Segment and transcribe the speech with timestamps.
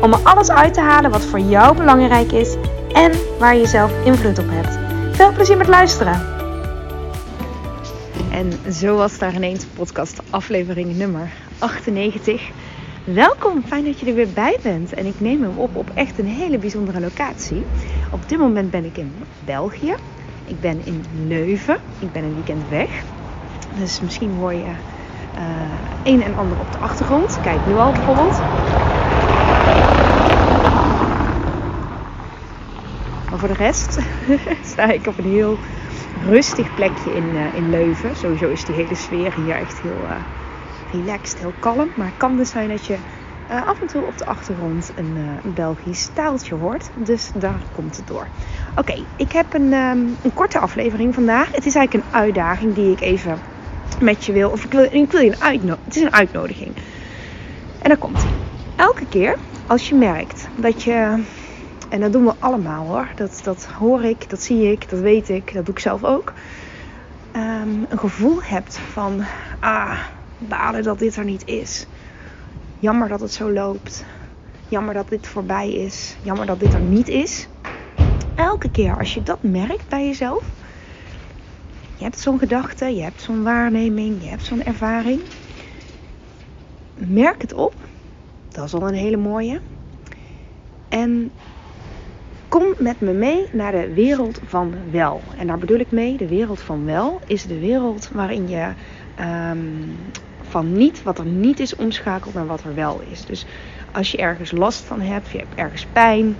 [0.00, 2.56] om er alles uit te halen wat voor jou belangrijk is
[2.92, 4.78] en waar je zelf invloed op hebt.
[5.16, 6.32] Veel plezier met luisteren!
[8.30, 12.50] En zo was daar ineens podcast aflevering nummer 98.
[13.04, 14.94] Welkom, fijn dat je er weer bij bent.
[14.94, 17.64] En ik neem hem op op echt een hele bijzondere locatie.
[18.10, 19.12] Op dit moment ben ik in
[19.44, 19.94] België.
[20.46, 21.76] Ik ben in Leuven.
[21.98, 22.88] Ik ben een weekend weg.
[23.78, 27.38] Dus misschien hoor je uh, een en ander op de achtergrond.
[27.42, 28.40] Kijk nu al bijvoorbeeld.
[33.46, 33.98] Voor de rest
[34.72, 35.58] sta ik op een heel
[36.28, 38.16] rustig plekje in, uh, in Leuven.
[38.16, 40.16] Sowieso is die hele sfeer hier echt heel uh,
[40.92, 41.90] relaxed, heel kalm.
[41.96, 42.96] Maar het kan dus zijn dat je
[43.50, 45.16] uh, af en toe op de achtergrond een,
[45.54, 46.90] Belgisch taaltje hoort.
[46.94, 48.26] Dus daar komt het door.
[48.76, 51.46] Oké, ik heb een, um, een korte aflevering vandaag.
[51.52, 53.38] Het is eigenlijk een uitdaging die ik even
[54.00, 54.50] met je wil.
[54.50, 55.84] Of ik wil, ik wil je een uitnodiging.
[55.84, 56.76] Het is een uitnodiging.
[57.82, 58.32] En dan komt hij.
[58.76, 61.22] Elke keer als je merkt dat je.
[61.94, 63.08] En dat doen we allemaal hoor.
[63.14, 66.32] Dat, dat hoor ik, dat zie ik, dat weet ik, dat doe ik zelf ook.
[67.36, 69.24] Um, een gevoel hebt van.
[69.60, 69.98] Ah,
[70.38, 71.86] balen dat dit er niet is.
[72.78, 74.04] Jammer dat het zo loopt.
[74.68, 76.16] Jammer dat dit voorbij is.
[76.22, 77.48] Jammer dat dit er niet is.
[78.34, 80.44] Elke keer als je dat merkt bij jezelf.
[81.96, 85.20] Je hebt zo'n gedachte, je hebt zo'n waarneming, je hebt zo'n ervaring.
[86.94, 87.74] Merk het op.
[88.48, 89.60] Dat is al een hele mooie.
[90.88, 91.32] En
[92.54, 95.20] kom met me mee naar de wereld van wel.
[95.36, 98.72] En daar bedoel ik mee, de wereld van wel is de wereld waarin je
[99.50, 99.96] um,
[100.42, 103.24] van niet, wat er niet is, omschakelt naar wat er wel is.
[103.24, 103.46] Dus
[103.92, 106.36] als je ergens last van hebt, je hebt ergens pijn,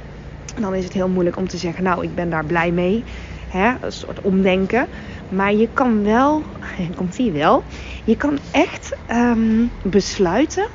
[0.61, 3.05] dan is het heel moeilijk om te zeggen, nou, ik ben daar blij mee.
[3.49, 3.73] Hè?
[3.81, 4.87] Een soort omdenken.
[5.29, 6.43] Maar je kan wel,
[6.79, 7.63] en komt hier wel,
[8.05, 10.67] je kan echt um, besluiten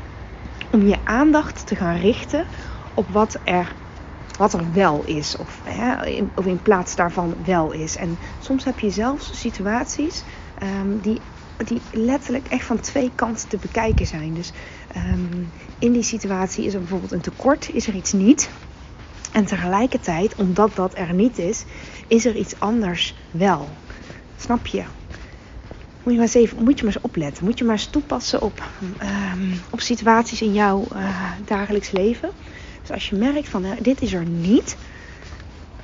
[0.71, 2.45] om je aandacht te gaan richten
[2.93, 3.71] op wat er,
[4.39, 5.35] wat er wel is.
[5.37, 7.95] Of, hè, in, of in plaats daarvan wel is.
[7.95, 10.23] En soms heb je zelfs situaties
[10.63, 11.19] um, die,
[11.65, 14.33] die letterlijk echt van twee kanten te bekijken zijn.
[14.33, 14.51] Dus
[14.95, 18.49] um, in die situatie is er bijvoorbeeld een tekort, is er iets niet.
[19.31, 21.63] En tegelijkertijd, omdat dat er niet is,
[22.07, 23.69] is er iets anders wel.
[24.37, 24.83] Snap je?
[26.03, 27.45] Moet je maar eens, even, moet je maar eens opletten.
[27.45, 28.63] Moet je maar eens toepassen op,
[29.01, 32.29] um, op situaties in jouw uh, dagelijks leven.
[32.91, 34.77] Als je merkt van uh, dit is er niet,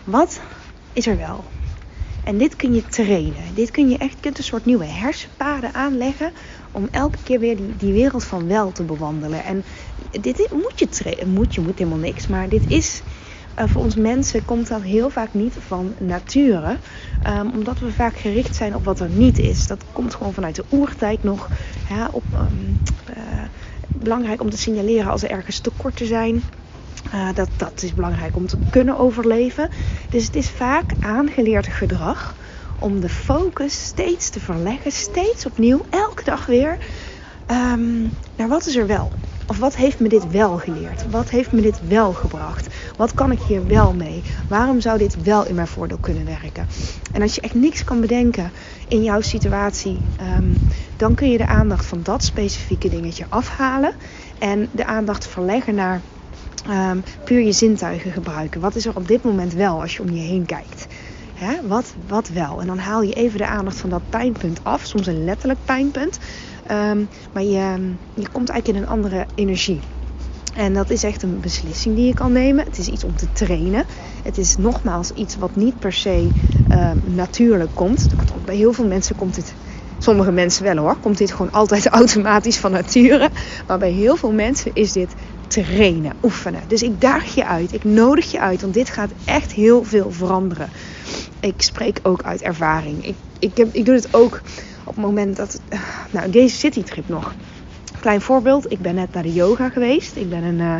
[0.04, 0.40] wat
[0.94, 1.44] is er wel?
[2.24, 3.54] En dit kun je trainen.
[3.54, 6.32] Dit kun je echt, kunt een soort nieuwe hersenpaden aanleggen
[6.72, 9.44] om elke keer weer die, die wereld van wel te bewandelen.
[9.44, 9.64] En
[10.22, 11.30] dit, moet je trainen.
[11.30, 12.28] Moet je, moet helemaal niks.
[12.28, 13.02] Maar dit is
[13.60, 16.78] uh, voor ons mensen komt dat heel vaak niet van nature.
[17.28, 19.68] Um, omdat we vaak gericht zijn op wat er niet is.
[19.68, 21.50] Dat komt gewoon vanuit de oertijd nog.
[22.12, 22.78] Op, um,
[23.10, 23.44] uh,
[23.88, 26.44] belangrijk om te signaleren als er ergens tekorten zijn.
[27.14, 29.70] Uh, dat, dat is belangrijk om te kunnen overleven.
[30.10, 32.36] Dus het is vaak aangeleerd gedrag
[32.80, 34.92] om de focus steeds te verleggen.
[34.92, 36.78] Steeds opnieuw, elke dag weer.
[37.52, 39.12] Um, naar wat is er wel?
[39.48, 41.10] Of wat heeft me dit wel geleerd?
[41.10, 42.68] Wat heeft me dit wel gebracht?
[42.98, 44.24] Wat kan ik hier wel mee?
[44.48, 46.68] Waarom zou dit wel in mijn voordeel kunnen werken?
[47.12, 48.52] En als je echt niks kan bedenken
[48.88, 49.98] in jouw situatie,
[50.38, 50.58] um,
[50.98, 53.94] dan kun je de aandacht van dat specifieke dingetje afhalen
[54.40, 56.02] en de aandacht verleggen naar
[56.70, 58.62] um, puur je zintuigen gebruiken.
[58.62, 60.88] Wat is er op dit moment wel als je om je heen kijkt?
[61.34, 61.68] Hè?
[61.68, 62.62] Wat, wat wel?
[62.62, 66.20] En dan haal je even de aandacht van dat pijnpunt af, soms een letterlijk pijnpunt.
[66.72, 69.80] Um, maar je, je komt eigenlijk in een andere energie.
[70.56, 72.66] En dat is echt een beslissing die je kan nemen.
[72.66, 73.86] Het is iets om te trainen.
[74.24, 76.32] Het is nogmaals iets wat niet per se
[76.72, 78.08] uh, natuurlijk komt.
[78.46, 79.54] Bij heel veel mensen komt dit,
[79.98, 83.30] sommige mensen wel hoor, komt dit gewoon altijd automatisch van nature.
[83.68, 85.14] Maar bij heel veel mensen is dit
[85.48, 86.62] trainen, oefenen.
[86.68, 90.12] Dus ik daag je uit, ik nodig je uit, want dit gaat echt heel veel
[90.12, 90.70] veranderen.
[91.40, 93.06] Ik spreek ook uit ervaring.
[93.06, 94.42] Ik, ik, heb, ik doe het ook
[94.84, 95.62] op het moment dat.
[96.12, 97.34] Nou, deze citytrip nog.
[98.00, 100.16] Klein voorbeeld, ik ben net naar de yoga geweest.
[100.16, 100.76] Ik, ben een, uh,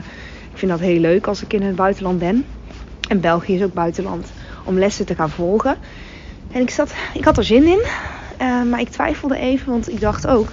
[0.52, 2.46] ik vind dat heel leuk als ik in het buitenland ben.
[3.10, 4.32] En België is ook buitenland
[4.64, 5.78] om lessen te gaan volgen.
[6.52, 7.82] En ik, zat, ik had er zin in,
[8.42, 10.48] uh, maar ik twijfelde even, want ik dacht ook: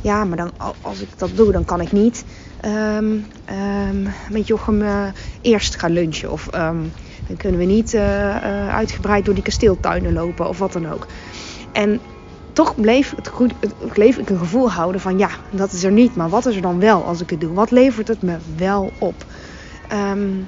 [0.00, 0.50] ja, maar dan,
[0.80, 2.24] als ik dat doe, dan kan ik niet
[2.66, 3.26] um,
[4.30, 5.06] met Jochem uh,
[5.40, 6.32] eerst gaan lunchen.
[6.32, 6.92] Of um,
[7.26, 11.06] dan kunnen we niet uh, uitgebreid door die kasteeltuinen lopen of wat dan ook.
[11.72, 12.00] En
[12.52, 13.52] toch bleef, het goed,
[14.18, 16.16] ik een gevoel houden van ja, dat is er niet.
[16.16, 17.52] Maar wat is er dan wel als ik het doe?
[17.52, 19.24] Wat levert het me wel op?
[19.92, 20.46] Um,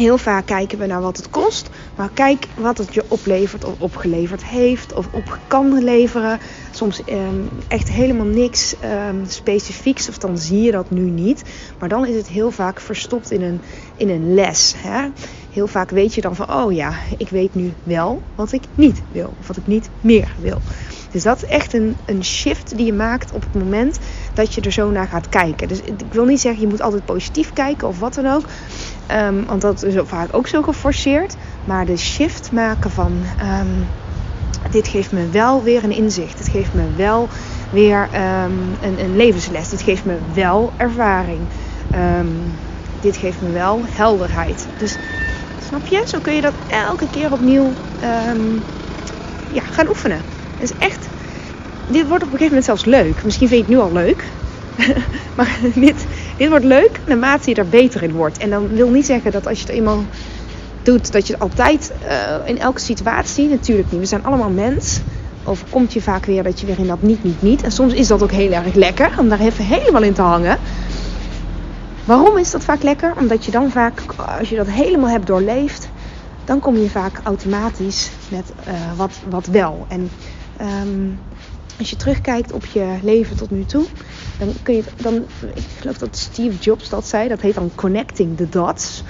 [0.00, 1.70] heel vaak kijken we naar wat het kost.
[1.96, 6.38] Maar kijk wat het je oplevert of opgeleverd heeft of op kan leveren.
[6.70, 11.42] Soms um, echt helemaal niks um, specifieks of dan zie je dat nu niet.
[11.78, 13.60] Maar dan is het heel vaak verstopt in een,
[13.96, 14.74] in een les.
[14.76, 15.08] Hè?
[15.50, 19.02] Heel vaak weet je dan van oh ja, ik weet nu wel wat ik niet
[19.12, 19.34] wil.
[19.40, 20.60] Of wat ik niet meer wil.
[21.10, 23.98] Dus dat is echt een, een shift die je maakt op het moment
[24.34, 25.68] dat je er zo naar gaat kijken.
[25.68, 28.44] Dus ik wil niet zeggen je moet altijd positief kijken of wat dan ook.
[29.10, 31.36] Um, want dat is vaak ook zo geforceerd.
[31.64, 33.12] Maar de shift maken van
[33.42, 33.86] um,
[34.70, 36.38] dit geeft me wel weer een inzicht.
[36.38, 37.28] Het geeft me wel
[37.72, 39.68] weer um, een, een, levensles.
[39.68, 41.40] Dit geeft me wel ervaring.
[43.00, 44.66] dit geeft me wel helderheid.
[44.78, 44.96] Dus
[45.68, 46.02] snap je?
[46.06, 47.72] Zo kun je dat elke keer opnieuw
[49.52, 50.20] ja, gaan oefenen.
[50.60, 51.08] Dus echt,
[51.86, 53.24] dit wordt op een gegeven moment zelfs leuk.
[53.24, 54.24] Misschien vind je het nu al leuk.
[55.36, 58.38] maar dit, dit wordt leuk naarmate je er beter in wordt.
[58.38, 60.04] En dan wil niet zeggen dat als je het eenmaal
[60.82, 64.00] doet, dat je het altijd uh, in elke situatie, natuurlijk niet.
[64.00, 65.00] We zijn allemaal mens.
[65.44, 67.62] Overkomt je vaak weer dat je weer in dat niet, niet, niet.
[67.62, 70.58] En soms is dat ook heel erg lekker om daar even helemaal in te hangen.
[72.04, 73.12] Waarom is dat vaak lekker?
[73.18, 74.02] Omdat je dan vaak,
[74.38, 75.88] als je dat helemaal hebt doorleefd,
[76.44, 79.86] dan kom je vaak automatisch met uh, wat, wat wel.
[79.88, 80.10] En
[80.60, 81.18] um,
[81.78, 83.84] als je terugkijkt op je leven tot nu toe,
[84.38, 85.14] dan kun je dan,
[85.54, 89.02] ik geloof dat Steve Jobs dat zei, dat heet dan connecting the dots.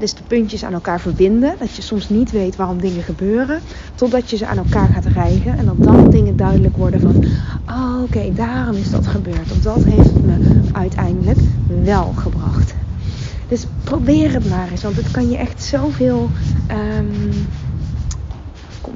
[0.00, 1.54] Dus de puntjes aan elkaar verbinden.
[1.58, 3.60] Dat je soms niet weet waarom dingen gebeuren.
[3.94, 5.58] Totdat je ze aan elkaar gaat rijgen.
[5.58, 7.24] En dat dan dingen duidelijk worden van...
[7.68, 9.50] Oh, oké, daarom is dat gebeurd.
[9.50, 11.38] Of dat heeft me uiteindelijk
[11.82, 12.74] wel gebracht.
[13.48, 14.82] Dus probeer het maar eens.
[14.82, 16.30] Want het kan je echt zoveel...
[16.70, 17.30] Um,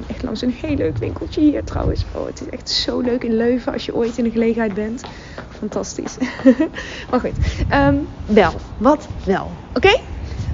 [0.07, 2.05] echt langs een heel leuk winkeltje hier trouwens.
[2.11, 5.03] Oh, het is echt zo leuk in Leuven als je ooit in de gelegenheid bent.
[5.49, 6.17] Fantastisch.
[7.09, 7.31] maar goed,
[7.73, 8.53] um, wel.
[8.77, 9.51] Wat wel.
[9.73, 9.99] Oké?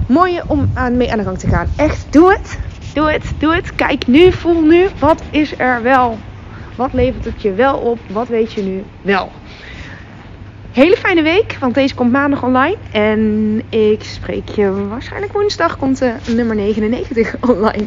[0.08, 1.68] Mooie om aan, mee aan de gang te gaan.
[1.76, 2.58] Echt, doe het.
[2.94, 3.74] Doe het, doe het.
[3.74, 4.86] Kijk nu, voel nu.
[4.98, 6.18] Wat is er wel?
[6.76, 7.98] Wat levert het je wel op?
[8.08, 9.30] Wat weet je nu wel?
[10.72, 12.76] Hele fijne week, want deze komt maandag online.
[12.92, 17.86] En ik spreek je waarschijnlijk woensdag komt de nummer 99 online.